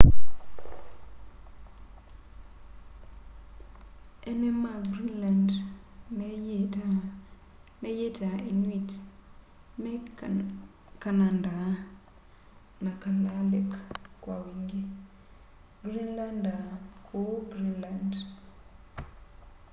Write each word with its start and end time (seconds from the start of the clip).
eene 4.29 4.49
ma 4.63 4.73
greenland 4.91 5.49
meyîtaa 7.81 8.37
inuit 8.51 8.91
me 9.81 9.91
kananda 11.01 11.55
na 12.83 12.91
kalaalleq 13.01 13.71
kwa 14.23 14.35
wingî 14.45 14.81
greenlander 15.83 16.61
kûu 17.07 17.27
greenland 17.51 18.11